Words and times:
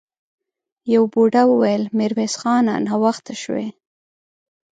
يوه 0.93 1.07
بوډا 1.13 1.43
وويل: 1.47 1.83
ميرويس 1.97 2.33
خانه! 2.41 2.73
ناوخته 2.85 3.33
شوې! 3.41 3.67